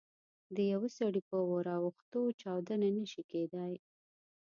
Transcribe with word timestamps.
د 0.55 0.57
یوه 0.71 0.87
سړي 0.97 1.21
په 1.29 1.37
ور 1.49 1.65
اوښتو 1.79 2.21
چاودنه 2.41 2.87
نه 2.97 3.05
شي 3.11 3.23
کېدای. 3.31 3.73